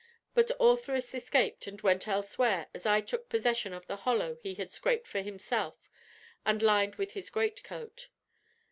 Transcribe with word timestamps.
But 0.33 0.49
Ortheris 0.59 1.13
escaped 1.13 1.67
and 1.67 1.79
went 1.81 2.07
elsewhere 2.07 2.69
as 2.73 2.87
I 2.87 3.01
took 3.01 3.29
possession 3.29 3.71
of 3.71 3.85
the 3.85 3.97
hollow 3.97 4.39
he 4.41 4.55
had 4.55 4.71
scraped 4.71 5.07
for 5.07 5.21
himself 5.21 5.77
and 6.43 6.63
lined 6.63 6.95
with 6.95 7.11
his 7.11 7.29
greatcoat. 7.29 8.07